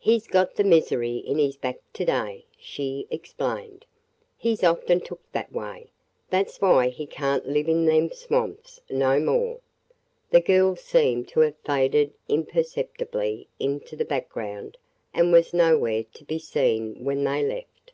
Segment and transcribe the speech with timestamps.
[0.00, 3.86] "He 's got the misery in his back to day," she explained.
[4.36, 5.92] "He 's often took that way.
[6.30, 9.60] That 's why he can't live in them swamps no more."
[10.32, 14.78] The girl seemed to have faded imperceptibly into the background
[15.14, 17.92] and was nowhere to be seen when they left.